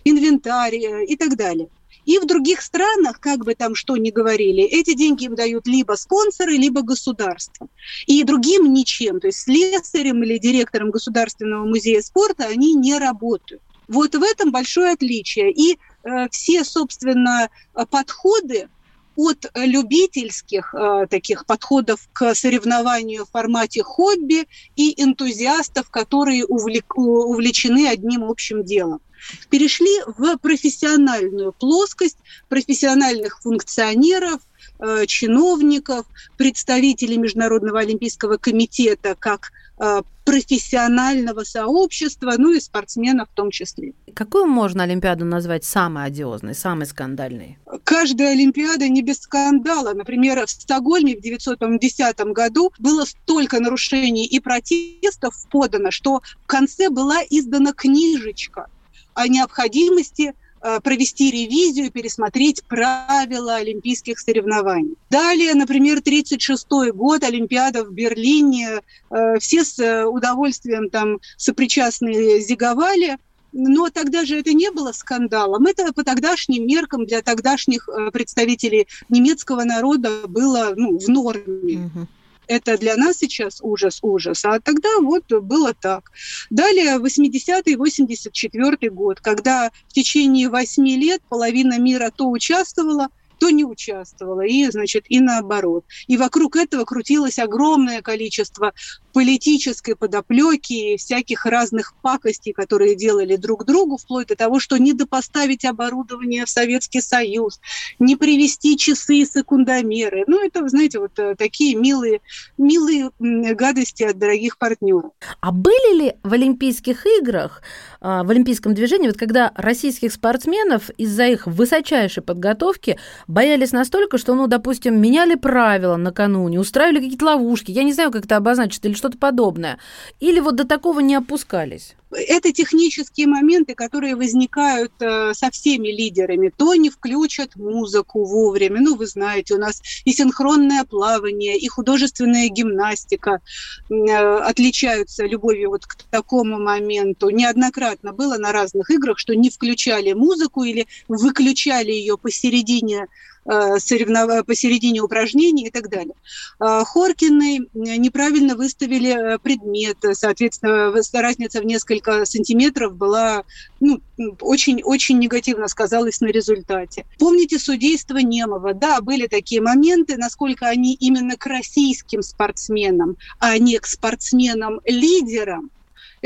инвентарь 0.04 0.76
и 1.08 1.16
так 1.16 1.36
далее. 1.36 1.70
И 2.08 2.20
в 2.20 2.26
других 2.26 2.62
странах, 2.62 3.20
как 3.20 3.44
бы 3.44 3.54
там 3.54 3.76
что 3.76 3.98
ни 3.98 4.12
говорили, 4.12 4.64
эти 4.64 4.94
деньги 4.94 5.26
им 5.26 5.36
дают 5.36 5.68
либо 5.68 5.94
спонсоры, 5.94 6.54
либо 6.54 6.82
государство. 6.82 7.68
И 8.06 8.24
другим 8.24 8.74
ничем. 8.74 9.20
То 9.20 9.28
есть 9.28 9.40
слесарем 9.40 10.24
или 10.24 10.38
директором 10.38 10.90
Государственного 10.90 11.66
музея 11.66 12.02
спорта 12.02 12.46
они 12.46 12.76
не 12.76 12.98
работают. 12.98 13.62
Вот 13.90 14.16
в 14.16 14.24
этом 14.24 14.52
большое 14.52 14.94
отличие. 14.94 15.52
И 15.52 15.78
э, 16.04 16.30
все, 16.32 16.64
собственно, 16.64 17.50
подходы 17.92 18.70
от 19.18 19.52
любительских 19.56 20.74
э, 20.74 21.08
таких 21.10 21.46
подходов 21.46 22.08
к 22.14 22.34
соревнованию 22.36 23.26
в 23.26 23.32
формате 23.32 23.84
хобби 23.84 24.48
и 24.78 24.94
энтузиастов, 25.04 25.90
которые 25.90 26.46
увлек, 26.46 26.98
увлечены 26.98 27.90
одним 27.90 28.24
общим 28.24 28.64
делом 28.64 29.02
перешли 29.50 30.02
в 30.06 30.38
профессиональную 30.38 31.54
плоскость 31.54 32.18
профессиональных 32.50 33.42
функционеров, 33.42 34.42
э, 34.80 35.06
чиновников, 35.06 36.06
представителей 36.38 37.18
Международного 37.18 37.80
олимпийского 37.80 38.38
комитета 38.38 39.16
как 39.18 39.52
э, 39.80 40.02
профессионального 40.26 41.44
сообщества, 41.44 42.34
ну 42.38 42.52
и 42.52 42.60
спортсменов 42.60 43.30
в 43.30 43.34
том 43.34 43.50
числе. 43.52 43.94
Какую 44.14 44.48
можно 44.48 44.84
Олимпиаду 44.84 45.26
назвать 45.26 45.64
самой 45.64 46.06
одиозной, 46.06 46.56
самой 46.56 46.86
скандальной? 46.86 47.58
каждая 47.88 48.34
Олимпиада 48.34 48.90
не 48.90 49.02
без 49.02 49.22
скандала. 49.22 49.94
Например, 49.94 50.46
в 50.46 50.50
Стокгольме 50.50 51.16
в 51.16 51.20
1910 51.20 52.20
году 52.34 52.74
было 52.80 53.06
столько 53.06 53.62
нарушений 53.62 54.26
и 54.26 54.42
протестов 54.42 55.34
подано, 55.50 55.92
что 55.92 56.22
в 56.44 56.48
конце 56.48 56.90
была 56.90 57.22
издана 57.30 57.72
книжечка 57.72 58.70
о 59.18 59.28
необходимости 59.28 60.34
э, 60.62 60.80
провести 60.80 61.32
ревизию, 61.32 61.92
пересмотреть 61.92 62.64
правила 62.66 63.56
олимпийских 63.56 64.20
соревнований. 64.20 64.96
Далее, 65.10 65.56
например, 65.56 66.00
1936 66.00 66.94
год, 66.94 67.24
Олимпиада 67.24 67.84
в 67.84 67.92
Берлине, 67.92 68.82
э, 69.10 69.40
все 69.40 69.66
с 69.66 69.80
э, 69.80 70.06
удовольствием 70.06 70.92
там 70.92 71.18
сопричастные 71.36 72.42
зиговали, 72.42 73.18
но 73.54 73.90
тогда 73.90 74.24
же 74.24 74.40
это 74.40 74.54
не 74.54 74.70
было 74.70 74.92
скандалом. 74.92 75.66
Это 75.66 75.92
по 75.94 76.04
тогдашним 76.04 76.68
меркам 76.68 77.08
для 77.08 77.24
тогдашних 77.24 77.90
представителей 78.14 78.88
немецкого 79.10 79.64
народа 79.64 80.28
было 80.28 80.74
ну, 80.76 81.00
в 81.00 81.08
норме. 81.08 81.90
Угу. 81.96 82.08
Это 82.48 82.78
для 82.78 82.96
нас 82.96 83.18
сейчас 83.18 83.60
ужас, 83.62 84.00
ужас. 84.02 84.44
А 84.46 84.60
тогда 84.60 84.90
вот 85.02 85.32
было 85.32 85.74
так. 85.74 86.12
Далее 86.50 86.98
80-й, 86.98 87.76
84 87.76 88.90
год, 88.90 89.20
когда 89.20 89.72
в 89.88 89.94
течение 89.94 90.50
8 90.50 90.88
лет 90.88 91.22
половина 91.30 91.78
мира 91.80 92.12
то 92.16 92.30
участвовала, 92.30 93.10
то 93.40 93.50
не 93.50 93.64
участвовала, 93.64 94.42
и, 94.42 94.70
значит, 94.70 95.06
и 95.10 95.20
наоборот. 95.20 95.86
И 96.08 96.18
вокруг 96.18 96.56
этого 96.56 96.86
крутилось 96.86 97.40
огромное 97.40 98.02
количество 98.02 98.74
политической 99.18 99.96
подоплеки 99.96 100.96
всяких 100.96 101.48
разных 101.48 101.96
пакостей, 102.04 102.54
которые 102.54 102.96
делали 102.96 103.36
друг 103.36 103.66
другу, 103.66 103.98
вплоть 103.98 104.28
до 104.28 104.36
того, 104.36 104.60
что 104.60 104.78
не 104.78 104.94
допоставить 104.94 105.66
оборудование 105.66 106.46
в 106.46 106.50
Советский 106.52 107.02
Союз, 107.02 107.60
не 107.98 108.16
привести 108.16 108.78
часы 108.78 109.16
и 109.16 109.26
секундомеры. 109.26 110.24
Ну, 110.28 110.46
это, 110.46 110.68
знаете, 110.70 111.00
вот 111.00 111.18
э, 111.18 111.34
такие 111.36 111.76
милые, 111.76 112.22
милые 112.60 113.10
гадости 113.20 114.04
от 114.04 114.20
дорогих 114.20 114.60
партнеров. 114.60 115.14
А 115.42 115.52
были 115.52 116.00
ли 116.00 116.14
в 116.22 116.34
Олимпийских 116.34 117.08
играх, 117.20 117.64
а, 118.00 118.24
в 118.24 118.30
олимпийском 118.30 118.74
движении, 118.74 119.08
вот 119.08 119.18
когда 119.18 119.52
российских 119.56 120.14
спортсменов 120.14 120.90
из-за 120.92 121.26
их 121.28 121.48
высочайшей 121.48 122.22
подготовки 122.22 123.00
боялись 123.28 123.72
настолько, 123.72 124.18
что, 124.18 124.36
ну, 124.36 124.48
допустим, 124.48 125.02
меняли 125.02 125.36
правила 125.36 125.96
накануне, 125.96 126.60
устраивали 126.60 127.00
какие-то 127.00 127.26
ловушки, 127.26 127.72
я 127.72 127.84
не 127.84 127.94
знаю, 127.94 128.12
как 128.12 128.26
это 128.26 128.38
обозначить, 128.38 128.86
или 128.86 128.94
что-то 129.08 129.18
подобное, 129.18 129.78
или 130.20 130.40
вот 130.40 130.56
до 130.56 130.66
такого 130.66 131.00
не 131.00 131.16
опускались? 131.16 131.96
Это 132.12 132.54
технические 132.54 133.28
моменты, 133.28 133.76
которые 133.76 134.16
возникают 134.16 134.94
э, 135.00 135.34
со 135.34 135.52
всеми 135.52 135.90
лидерами. 135.90 136.52
То 136.56 136.74
не 136.76 136.90
включат 136.90 137.56
музыку 137.56 138.24
вовремя. 138.24 138.80
Ну, 138.80 138.96
вы 138.96 139.08
знаете, 139.08 139.56
у 139.56 139.58
нас 139.58 139.82
и 140.06 140.14
синхронное 140.14 140.86
плавание, 140.86 141.58
и 141.58 141.68
художественная 141.68 142.48
гимнастика 142.48 143.42
э, 143.90 143.94
отличаются 143.94 145.26
любовью 145.26 145.70
вот 145.70 145.86
к 145.86 145.96
такому 146.10 146.60
моменту. 146.60 147.30
Неоднократно 147.30 148.14
было 148.14 148.38
на 148.38 148.52
разных 148.52 148.90
играх, 148.90 149.20
что 149.20 149.36
не 149.36 149.50
включали 149.50 150.14
музыку 150.14 150.64
или 150.64 150.88
выключали 151.08 151.92
ее 151.92 152.18
посередине 152.18 153.08
Э, 153.50 153.80
соревнов... 153.80 154.46
посередине 154.46 155.00
упражнений 155.00 155.68
и 155.68 155.72
так 155.72 155.90
далее. 155.90 156.16
Хоркины 156.60 157.68
неправильно 157.74 158.56
выставили 158.56 159.38
предмет, 159.42 159.98
соответственно, 160.14 160.94
разница 161.14 161.62
в 161.62 161.66
несколько 161.66 161.97
сантиметров 162.26 162.96
была 162.96 163.44
ну, 163.80 164.02
очень, 164.42 164.82
очень 164.84 165.20
негативно 165.20 165.68
сказалась 165.68 166.22
на 166.22 166.28
результате. 166.28 167.06
Помните 167.20 167.60
судейство 167.60 168.18
Немова? 168.18 168.74
Да, 168.74 169.02
были 169.02 169.28
такие 169.28 169.62
моменты, 169.62 170.18
насколько 170.18 170.68
они 170.68 170.94
именно 170.96 171.36
к 171.38 171.46
российским 171.46 172.22
спортсменам, 172.22 173.18
а 173.40 173.58
не 173.58 173.78
к 173.80 173.86
спортсменам-лидерам 173.86 175.70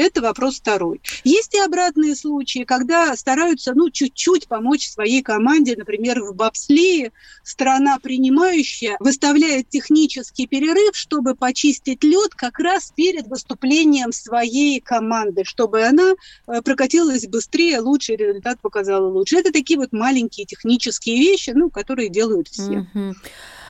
это 0.01 0.21
вопрос 0.21 0.57
второй. 0.57 1.01
Есть 1.23 1.53
и 1.53 1.59
обратные 1.59 2.15
случаи, 2.15 2.63
когда 2.63 3.15
стараются 3.15 3.73
ну, 3.73 3.89
чуть-чуть 3.89 4.47
помочь 4.47 4.87
своей 4.87 5.21
команде, 5.21 5.75
например, 5.77 6.21
в 6.23 6.35
бобслее. 6.35 7.11
Страна 7.43 7.97
принимающая 7.99 8.97
выставляет 8.99 9.69
технический 9.69 10.47
перерыв, 10.47 10.95
чтобы 10.95 11.35
почистить 11.35 12.03
лед 12.03 12.33
как 12.35 12.59
раз 12.59 12.91
перед 12.95 13.27
выступлением 13.27 14.11
своей 14.11 14.79
команды, 14.79 15.43
чтобы 15.43 15.83
она 15.83 16.13
э, 16.47 16.61
прокатилась 16.61 17.27
быстрее, 17.27 17.79
лучше, 17.79 18.15
результат 18.15 18.59
показала 18.61 19.07
лучше. 19.07 19.37
Это 19.37 19.51
такие 19.51 19.79
вот 19.79 19.91
маленькие 19.91 20.45
технические 20.45 21.19
вещи, 21.19 21.51
ну, 21.51 21.69
которые 21.69 22.09
делают 22.09 22.47
все. 22.47 22.87
Mm-hmm. 22.93 23.13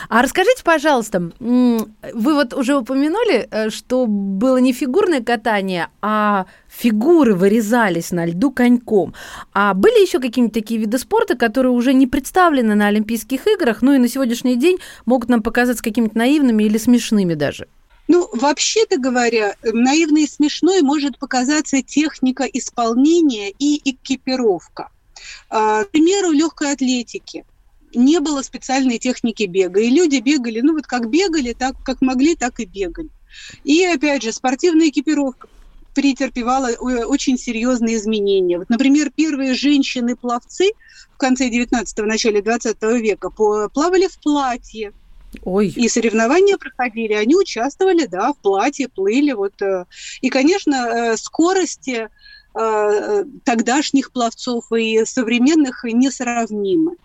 А 0.09 0.21
расскажите, 0.21 0.63
пожалуйста, 0.63 1.31
вы 1.39 2.33
вот 2.33 2.53
уже 2.53 2.77
упомянули, 2.77 3.47
э, 3.49 3.69
что 3.69 4.05
было 4.07 4.57
не 4.57 4.73
фигурное 4.73 5.21
катание, 5.21 5.89
а 6.01 6.45
фигуры 6.67 7.35
вырезались 7.35 8.11
на 8.11 8.25
льду 8.25 8.51
коньком. 8.51 9.13
А 9.53 9.73
были 9.73 10.01
еще 10.01 10.19
какие-нибудь 10.19 10.53
такие 10.53 10.79
виды 10.79 10.97
спорта, 10.97 11.35
которые 11.35 11.71
уже 11.71 11.93
не 11.93 12.07
представлены 12.07 12.75
на 12.75 12.87
Олимпийских 12.87 13.47
играх, 13.47 13.81
ну 13.81 13.93
и 13.93 13.97
на 13.97 14.07
сегодняшний 14.07 14.55
день 14.55 14.77
могут 15.05 15.29
нам 15.29 15.41
показаться 15.43 15.83
какими-то 15.83 16.17
наивными 16.17 16.63
или 16.63 16.77
смешными 16.77 17.33
даже? 17.33 17.67
Ну, 18.07 18.27
вообще-то 18.33 18.97
говоря, 18.97 19.55
наивной 19.63 20.23
и 20.23 20.27
смешной 20.27 20.81
может 20.81 21.17
показаться 21.17 21.81
техника 21.81 22.43
исполнения 22.43 23.53
и 23.57 23.79
экипировка. 23.89 24.89
А, 25.49 25.83
к 25.85 25.91
примеру, 25.91 26.31
легкой 26.31 26.73
атлетики 26.73 27.45
не 27.93 28.19
было 28.19 28.41
специальной 28.41 28.97
техники 28.97 29.43
бега. 29.43 29.79
И 29.81 29.89
люди 29.89 30.19
бегали, 30.19 30.61
ну 30.61 30.73
вот 30.73 30.87
как 30.87 31.09
бегали, 31.09 31.53
так 31.53 31.75
как 31.83 32.01
могли, 32.01 32.35
так 32.35 32.59
и 32.59 32.65
бегали. 32.65 33.09
И 33.63 33.83
опять 33.85 34.23
же, 34.23 34.31
спортивная 34.31 34.89
экипировка 34.89 35.47
претерпевала 35.93 36.69
очень 36.69 37.37
серьезные 37.37 37.97
изменения. 37.97 38.57
Вот, 38.57 38.69
например, 38.69 39.11
первые 39.11 39.53
женщины-пловцы 39.53 40.71
в 41.13 41.17
конце 41.17 41.49
19-го, 41.49 42.05
начале 42.05 42.41
20 42.41 42.81
века 42.81 43.29
плавали 43.29 44.07
в 44.07 44.17
платье. 44.19 44.93
Ой. 45.43 45.69
И 45.69 45.87
соревнования 45.87 46.57
проходили, 46.57 47.13
они 47.13 47.35
участвовали, 47.35 48.05
да, 48.05 48.33
в 48.33 48.37
платье, 48.37 48.89
плыли. 48.89 49.31
Вот. 49.31 49.61
Э. 49.61 49.85
И, 50.21 50.29
конечно, 50.29 50.75
э, 50.75 51.17
скорости 51.17 52.09
э, 52.53 53.23
тогдашних 53.45 54.11
пловцов 54.11 54.71
и 54.73 55.05
современных 55.05 55.83
несравнимы. 55.85 56.97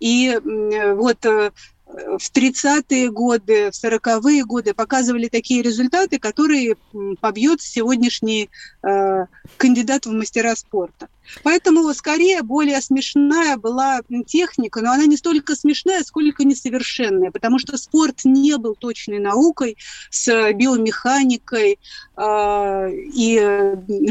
И 0.00 0.38
вот 0.42 1.24
э, 1.26 1.50
в 1.86 2.30
30-е 2.32 3.10
годы, 3.10 3.70
в 3.70 3.74
40-е 3.74 4.44
годы 4.44 4.74
показывали 4.74 5.28
такие 5.28 5.62
результаты, 5.62 6.18
которые 6.18 6.76
побьет 7.20 7.60
сегодняшний 7.60 8.50
э, 8.82 9.26
кандидат 9.56 10.06
в 10.06 10.12
мастера 10.12 10.56
спорта. 10.56 11.08
Поэтому 11.42 11.92
скорее 11.94 12.42
более 12.42 12.80
смешная 12.80 13.56
была 13.56 14.00
техника, 14.26 14.80
но 14.80 14.92
она 14.92 15.06
не 15.06 15.16
столько 15.16 15.56
смешная, 15.56 16.02
сколько 16.02 16.44
несовершенная, 16.44 17.30
потому 17.30 17.58
что 17.58 17.76
спорт 17.76 18.20
не 18.24 18.56
был 18.58 18.74
точной 18.74 19.18
наукой 19.18 19.76
с 20.10 20.52
биомеханикой 20.52 21.78
э, 22.16 22.90
и 22.92 23.40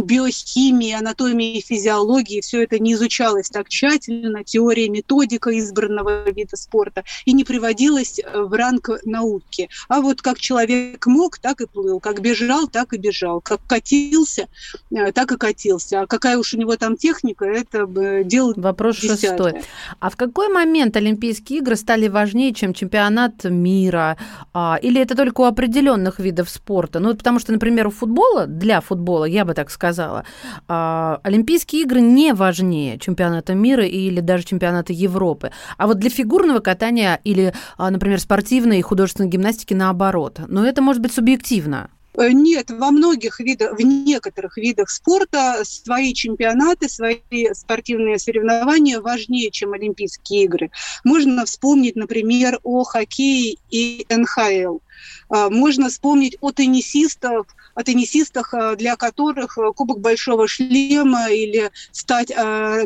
биохимией, 0.02 0.98
анатомией, 0.98 1.62
физиологией. 1.62 2.42
Все 2.42 2.64
это 2.64 2.80
не 2.80 2.94
изучалось 2.94 3.50
так 3.50 3.70
тщательно, 3.70 4.44
теория, 4.44 4.90
методика 4.90 5.58
избранного 5.58 6.30
вида 6.32 6.58
спорта, 6.58 7.04
и 7.26 7.34
не 7.34 7.44
приводилось 7.44 8.20
в 8.34 8.54
ранг 8.54 8.90
науки. 9.06 9.70
А 9.88 10.02
вот 10.02 10.22
как 10.22 10.40
человек 10.40 11.06
мог, 11.08 11.38
так 11.38 11.62
и 11.62 11.68
плыл, 11.68 12.00
как 12.00 12.22
бежал, 12.22 12.68
так 12.68 12.94
и 12.94 12.98
бежал, 12.98 13.42
как 13.42 13.66
катился, 13.68 14.48
э, 14.92 15.12
так 15.12 15.32
и 15.32 15.38
катился. 15.38 16.02
А 16.02 16.08
какая 16.08 16.38
уж 16.38 16.54
у 16.54 16.58
него 16.58 16.76
там 16.78 16.98
техника, 17.04 17.46
это 17.46 17.86
дело 18.24 18.54
Вопрос 18.56 19.02
десятое. 19.02 19.30
шестой. 19.30 19.62
А 20.00 20.10
в 20.10 20.16
какой 20.16 20.48
момент 20.48 20.96
Олимпийские 20.96 21.60
игры 21.60 21.76
стали 21.76 22.08
важнее, 22.08 22.54
чем 22.54 22.74
чемпионат 22.74 23.44
мира? 23.44 24.18
А, 24.54 24.80
или 24.82 25.02
это 25.02 25.16
только 25.16 25.42
у 25.42 25.44
определенных 25.44 26.20
видов 26.20 26.50
спорта? 26.50 27.00
Ну, 27.00 27.14
потому 27.14 27.40
что, 27.40 27.52
например, 27.52 27.88
у 27.88 27.92
футбола, 27.92 28.48
для 28.48 28.80
футбола, 28.80 29.26
я 29.26 29.44
бы 29.44 29.54
так 29.54 29.70
сказала, 29.70 30.24
а, 30.70 31.20
Олимпийские 31.24 31.82
игры 31.82 32.00
не 32.00 32.34
важнее 32.34 32.98
чемпионата 33.00 33.54
мира 33.54 33.86
или 33.86 34.22
даже 34.22 34.46
чемпионата 34.46 34.94
Европы. 34.94 35.52
А 35.78 35.88
вот 35.88 36.00
для 36.00 36.10
фигурного 36.10 36.60
катания 36.60 37.20
или, 37.26 37.54
а, 37.78 37.92
например, 37.92 38.20
спортивной 38.22 38.80
и 38.80 38.82
художественной 38.82 39.30
гимнастики 39.30 39.74
наоборот. 39.74 40.40
Но 40.48 40.66
это 40.66 40.82
может 40.82 41.02
быть 41.02 41.14
субъективно. 41.14 41.90
Э, 42.16 42.32
нет, 42.32 42.70
во 42.70 42.92
многих 42.92 43.40
видах, 43.40 43.78
в 43.78 43.82
некоторых 43.82 44.58
видах 44.58 44.90
спорта 44.90 45.62
свои 45.64 46.14
чемпионаты, 46.14 46.90
свои 46.90 47.54
спортивные 47.54 48.20
соревнования 48.20 49.00
важнее, 49.00 49.52
чем 49.52 49.74
Олимпийские 49.74 50.44
игры. 50.44 50.72
Можно 51.04 51.46
вспомнить, 51.46 51.96
например, 51.96 52.60
о 52.64 52.84
хоккее 52.84 53.58
и 53.70 54.06
НХЛ– 54.10 54.80
А, 55.30 55.50
можно 55.50 55.90
вспомнить 55.90 56.38
о 56.42 56.52
теннисистах, 56.52 57.46
о 57.76 57.84
теннисистах, 57.84 58.54
а, 58.54 58.76
для 58.76 58.96
которых 58.96 59.58
а, 59.58 59.72
Кубок 59.72 60.00
Большого 60.00 60.48
Шлема 60.48 61.30
или 61.32 61.72
стать 61.92 62.30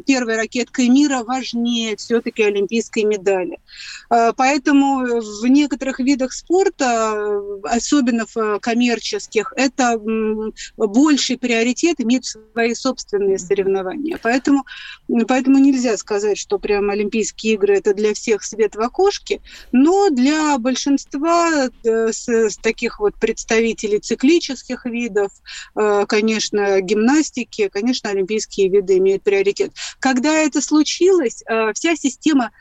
первой 0.06 0.36
ракеткой 0.36 0.89
мира 0.89 1.23
важнее 1.23 1.95
все-таки 1.95 2.43
олимпийской 2.43 3.04
медали. 3.04 3.60
Поэтому 4.10 5.21
в 5.21 5.47
некоторых 5.47 6.00
видах 6.00 6.34
спорта, 6.34 7.41
особенно 7.63 8.26
в 8.34 8.60
коммерческих, 8.60 9.54
это 9.56 10.00
больший 10.78 11.38
приоритет 11.38 12.00
иметь 12.00 12.26
свои 12.26 12.73
собственные 12.73 13.39
соревнования. 13.39 14.19
Поэтому, 14.21 14.65
поэтому 15.28 15.58
нельзя 15.60 15.97
сказать, 15.97 16.38
что 16.38 16.60
прям 16.60 16.89
Олимпийские 16.89 17.54
игры 17.54 17.78
это 17.78 17.93
для 17.93 18.13
всех 18.13 18.43
свет 18.43 18.76
в 18.76 18.82
окошке, 18.82 19.41
но 19.71 20.10
для 20.10 20.58
большинства 20.58 21.69
э, 21.84 22.12
с 22.12 22.58
таких 22.58 23.00
вот 23.00 23.15
представителей 23.15 24.00
циклических 24.00 24.77
видов, 24.86 25.32
э, 25.76 26.06
конечно, 26.08 26.82
гимнастики, 26.82 27.70
конечно, 27.70 28.10
олимпийские 28.10 28.70
виды 28.70 28.98
имеют 28.98 29.24
приоритет. 29.24 29.72
Когда 30.00 30.34
это 30.34 30.62
случилось, 30.62 31.44
э, 31.48 31.74
вся 31.74 31.96
система 31.96 32.52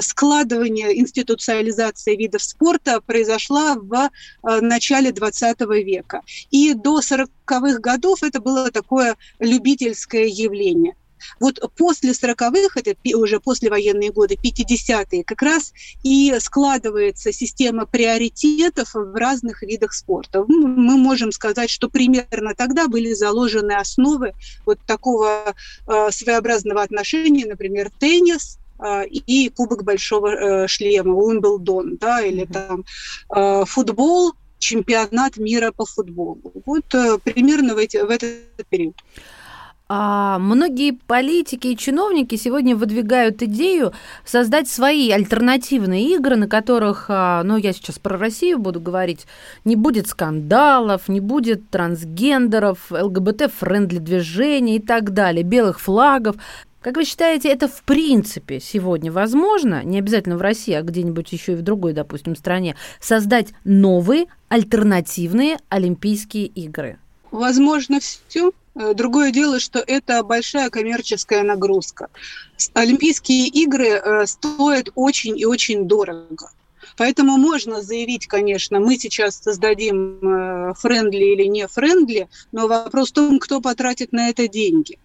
складывания 0.00 0.92
институциализации 0.92 2.16
видов 2.16 2.42
спорта 2.42 3.02
произошла 3.02 3.74
в 3.74 4.10
начале 4.42 5.12
20 5.12 5.60
века. 5.84 6.22
И 6.50 6.72
до 6.72 7.00
40-х 7.00 7.80
годов 7.80 8.22
это 8.22 8.40
было 8.40 8.70
такое 8.70 9.14
любительское 9.40 10.24
явление. 10.24 10.94
Вот 11.40 11.60
после 11.76 12.12
40-х, 12.12 12.80
это 12.80 12.94
уже 13.16 13.40
послевоенные 13.40 14.12
годы, 14.12 14.34
50-е, 14.42 15.24
как 15.24 15.42
раз 15.42 15.72
и 16.02 16.34
складывается 16.40 17.32
система 17.32 17.86
приоритетов 17.86 18.94
в 18.94 19.14
разных 19.14 19.62
видах 19.62 19.92
спорта. 19.92 20.44
Мы 20.46 20.96
можем 20.96 21.32
сказать, 21.32 21.70
что 21.70 21.88
примерно 21.88 22.54
тогда 22.54 22.88
были 22.88 23.12
заложены 23.12 23.72
основы 23.72 24.32
вот 24.66 24.78
такого 24.86 25.54
э, 25.86 26.10
своеобразного 26.10 26.82
отношения, 26.82 27.46
например, 27.46 27.90
теннис, 27.98 28.58
э, 28.78 29.06
и 29.06 29.48
Кубок 29.48 29.84
Большого 29.84 30.28
э, 30.28 30.68
Шлема, 30.68 31.14
Уимблдон, 31.14 31.96
да, 31.96 32.20
или 32.20 32.44
там 32.46 32.84
футбол, 33.66 34.32
чемпионат 34.58 35.36
мира 35.36 35.72
по 35.72 35.84
футболу. 35.84 36.40
Вот 36.64 36.84
примерно 37.22 37.74
в, 37.74 37.78
эти, 37.78 37.98
в 37.98 38.10
этот 38.10 38.66
период. 38.68 38.96
А 39.86 40.38
многие 40.38 40.92
политики 40.92 41.66
и 41.66 41.76
чиновники 41.76 42.36
сегодня 42.36 42.74
выдвигают 42.74 43.42
идею 43.42 43.92
создать 44.24 44.66
свои 44.66 45.10
альтернативные 45.10 46.14
игры, 46.14 46.36
на 46.36 46.48
которых, 46.48 47.06
а, 47.08 47.42
ну, 47.42 47.58
я 47.58 47.74
сейчас 47.74 47.98
про 47.98 48.16
Россию 48.16 48.58
буду 48.60 48.80
говорить, 48.80 49.26
не 49.66 49.76
будет 49.76 50.08
скандалов, 50.08 51.08
не 51.08 51.20
будет 51.20 51.68
трансгендеров, 51.68 52.90
ЛГБТ-friendly 52.90 53.98
движений 53.98 54.76
и 54.76 54.80
так 54.80 55.12
далее, 55.12 55.42
белых 55.42 55.78
флагов. 55.80 56.36
Как 56.80 56.96
вы 56.96 57.04
считаете, 57.04 57.50
это 57.50 57.68
в 57.68 57.82
принципе 57.82 58.60
сегодня 58.60 59.12
возможно, 59.12 59.84
не 59.84 59.98
обязательно 59.98 60.38
в 60.38 60.42
России, 60.42 60.72
а 60.72 60.80
где-нибудь 60.80 61.30
еще 61.30 61.52
и 61.52 61.56
в 61.56 61.62
другой, 61.62 61.92
допустим, 61.92 62.36
стране, 62.36 62.74
создать 63.00 63.48
новые 63.64 64.26
альтернативные 64.48 65.58
Олимпийские 65.68 66.46
игры? 66.46 66.96
Возможно 67.30 68.00
все, 68.00 68.52
другое 68.74 69.30
дело, 69.30 69.60
что 69.60 69.78
это 69.78 70.22
большая 70.22 70.70
коммерческая 70.70 71.42
нагрузка. 71.42 72.08
Олимпийские 72.72 73.46
игры 73.48 73.88
э, 73.88 74.26
стоят 74.26 74.90
очень 74.94 75.38
и 75.38 75.44
очень 75.44 75.86
дорого. 75.86 76.50
Поэтому 76.96 77.36
можно 77.36 77.82
заявить, 77.82 78.26
конечно, 78.26 78.80
мы 78.80 78.98
сейчас 78.98 79.36
создадим 79.36 80.18
э, 80.22 80.74
friendly 80.74 81.24
или 81.24 81.44
не 81.44 81.66
friendly, 81.66 82.28
но 82.52 82.66
вопрос 82.66 83.10
в 83.10 83.14
том, 83.14 83.38
кто 83.38 83.60
потратит 83.60 84.12
на 84.12 84.28
это 84.28 84.48
деньги. 84.48 84.98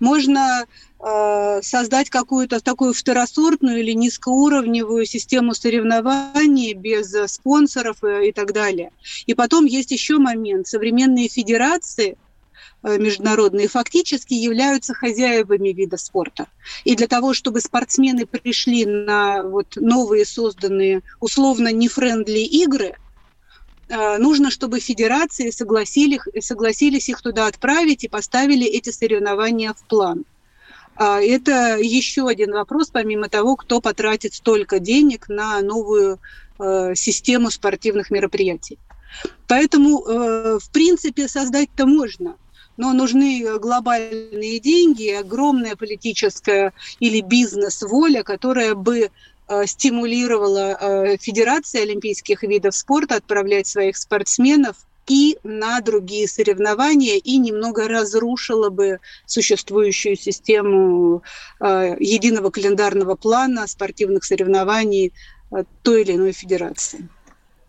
Можно 0.00 0.66
создать 1.62 2.10
какую-то 2.10 2.60
такую 2.60 2.94
второсортную 2.94 3.80
или 3.80 3.90
низкоуровневую 3.90 5.04
систему 5.04 5.52
соревнований 5.52 6.74
без 6.74 7.12
спонсоров 7.26 8.04
и 8.04 8.30
так 8.30 8.52
далее. 8.52 8.92
И 9.26 9.34
потом 9.34 9.64
есть 9.64 9.90
еще 9.90 10.18
момент. 10.18 10.68
Современные 10.68 11.28
федерации– 11.28 12.16
Э, 12.26 12.31
международные 12.82 13.68
фактически 13.68 14.34
являются 14.34 14.94
хозяевами 14.94 15.68
вида 15.68 15.96
спорта. 15.96 16.48
И 16.84 16.96
для 16.96 17.06
того, 17.06 17.32
чтобы 17.32 17.60
спортсмены 17.60 18.26
пришли 18.26 18.84
на 18.84 19.42
вот 19.44 19.76
новые 19.76 20.24
созданные 20.24 21.02
условно 21.20 21.72
нефрендли 21.72 22.40
игры, 22.40 22.96
э, 23.88 24.18
нужно, 24.18 24.50
чтобы 24.50 24.80
федерации 24.80 25.50
согласились, 25.50 26.22
согласились 26.40 27.08
их 27.08 27.22
туда 27.22 27.46
отправить 27.46 28.04
и 28.04 28.08
поставили 28.08 28.66
эти 28.66 28.90
соревнования 28.90 29.72
в 29.72 29.86
план. 29.86 30.24
А 30.96 31.20
это 31.20 31.78
еще 31.78 32.28
один 32.28 32.52
вопрос, 32.52 32.90
помимо 32.90 33.28
того, 33.28 33.56
кто 33.56 33.80
потратит 33.80 34.34
столько 34.34 34.78
денег 34.78 35.28
на 35.28 35.60
новую 35.62 36.18
э, 36.58 36.94
систему 36.96 37.50
спортивных 37.50 38.10
мероприятий. 38.10 38.78
Поэтому, 39.46 39.98
в 40.58 40.70
принципе, 40.72 41.28
создать-то 41.28 41.84
можно 41.84 42.36
но 42.76 42.92
нужны 42.92 43.58
глобальные 43.58 44.58
деньги, 44.60 45.10
огромная 45.10 45.76
политическая 45.76 46.72
или 47.00 47.20
бизнес-воля, 47.20 48.22
которая 48.22 48.74
бы 48.74 49.10
э, 49.48 49.66
стимулировала 49.66 50.76
э, 50.80 51.16
Федерации 51.18 51.82
олимпийских 51.82 52.42
видов 52.42 52.74
спорта 52.74 53.16
отправлять 53.16 53.66
своих 53.66 53.96
спортсменов 53.96 54.76
и 55.08 55.36
на 55.42 55.80
другие 55.80 56.28
соревнования, 56.28 57.16
и 57.16 57.36
немного 57.36 57.88
разрушила 57.88 58.70
бы 58.70 59.00
существующую 59.26 60.16
систему 60.16 61.22
э, 61.60 61.96
единого 61.98 62.50
календарного 62.50 63.16
плана 63.16 63.66
спортивных 63.66 64.24
соревнований 64.24 65.12
той 65.82 66.02
или 66.02 66.12
иной 66.12 66.32
федерации. 66.32 67.08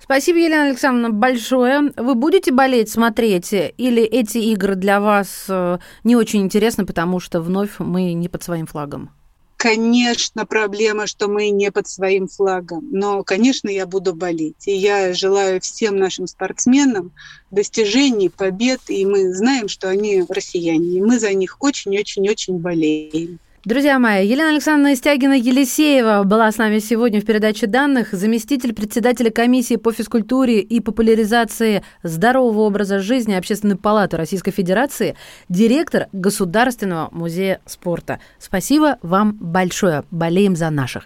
Спасибо, 0.04 0.40
Елена 0.40 0.66
Александровна, 0.66 1.12
большое. 1.12 1.94
Вы 1.96 2.16
будете 2.16 2.52
болеть, 2.52 2.90
смотреть, 2.90 3.54
или 3.54 4.04
эти 4.04 4.38
игры 4.38 4.76
для 4.76 5.00
вас 5.00 5.46
э, 5.48 5.78
не 6.04 6.18
очень 6.18 6.42
интересны, 6.42 6.86
потому 6.86 7.22
что 7.22 7.40
вновь 7.40 7.80
мы 7.80 8.12
не 8.12 8.28
под 8.28 8.44
своим 8.44 8.68
флагом? 8.68 9.12
Конечно, 9.56 10.46
проблема, 10.46 11.08
что 11.08 11.30
мы 11.30 11.50
не 11.52 11.72
под 11.72 11.88
своим 11.88 12.28
флагом, 12.28 12.86
но, 12.92 13.24
конечно, 13.24 13.70
я 13.70 13.88
буду 13.88 14.14
болеть. 14.14 14.68
И 14.68 14.74
я 14.74 15.14
желаю 15.14 15.62
всем 15.62 15.96
нашим 15.96 16.28
спортсменам 16.28 17.14
достижений, 17.50 18.28
побед, 18.28 18.82
и 18.90 19.06
мы 19.06 19.34
знаем, 19.34 19.70
что 19.70 19.88
они 19.88 20.26
россияне, 20.28 20.98
и 20.98 21.02
мы 21.02 21.18
за 21.18 21.34
них 21.34 21.56
очень-очень-очень 21.62 22.58
болеем. 22.58 23.40
Друзья 23.66 23.98
мои, 23.98 24.28
Елена 24.28 24.50
Александровна 24.50 24.94
Истягина-Елисеева 24.94 26.26
была 26.26 26.52
с 26.52 26.58
нами 26.58 26.80
сегодня 26.80 27.22
в 27.22 27.26
передаче 27.26 27.66
данных, 27.66 28.10
заместитель 28.12 28.74
председателя 28.74 29.32
комиссии 29.32 29.78
по 29.78 29.94
физкультуре 29.94 30.60
и 30.60 30.82
популяризации 30.82 31.82
здорового 32.04 32.64
образа 32.64 33.00
жизни 33.00 33.34
Общественной 33.34 33.78
палаты 33.78 34.18
Российской 34.18 34.52
Федерации, 34.52 35.16
директор 35.48 36.08
Государственного 36.12 37.08
музея 37.14 37.62
спорта. 37.66 38.20
Спасибо 38.38 38.98
вам 39.02 39.38
большое. 39.40 40.04
Болеем 40.12 40.58
за 40.58 40.70
наших. 40.70 41.06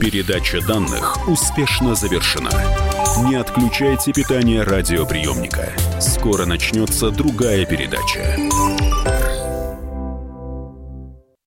Передача 0.00 0.66
данных 0.66 1.28
успешно 1.28 1.94
завершена. 1.94 2.48
Не 3.28 3.34
отключайте 3.34 4.14
питание 4.14 4.62
радиоприемника. 4.62 5.68
Скоро 6.00 6.46
начнется 6.46 7.10
другая 7.10 7.66
передача. 7.66 8.38